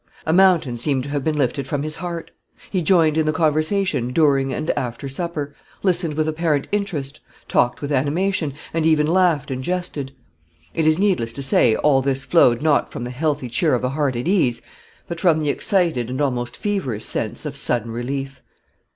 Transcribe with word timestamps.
A 0.25 0.33
mountain 0.33 0.77
seemed 0.77 1.03
to 1.03 1.11
have 1.11 1.23
been 1.23 1.35
lifted 1.37 1.67
from 1.67 1.83
his 1.83 1.97
heart. 1.97 2.31
He 2.71 2.81
joined 2.81 3.19
in 3.19 3.27
the 3.27 3.31
conversation 3.31 4.11
during 4.11 4.51
and 4.51 4.71
after 4.71 5.07
supper, 5.07 5.53
listened 5.83 6.15
with 6.15 6.27
apparent 6.27 6.67
interest, 6.71 7.19
talked 7.47 7.81
with 7.83 7.91
animation, 7.91 8.55
and 8.73 8.83
even 8.83 9.05
laughed 9.05 9.51
and 9.51 9.63
jested. 9.63 10.11
It 10.73 10.87
is 10.87 10.97
needless 10.97 11.33
to 11.33 11.43
say 11.43 11.75
all 11.75 12.01
this 12.01 12.25
flowed 12.25 12.63
not 12.63 12.91
from 12.91 13.03
the 13.03 13.11
healthy 13.11 13.47
cheer 13.47 13.75
of 13.75 13.83
a 13.83 13.89
heart 13.89 14.15
at 14.15 14.27
ease, 14.27 14.63
but 15.07 15.19
from 15.19 15.37
the 15.39 15.49
excited 15.49 16.09
and 16.09 16.19
almost 16.19 16.57
feverish 16.57 17.05
sense 17.05 17.45
of 17.45 17.55
sudden 17.55 17.91
relief. 17.91 18.41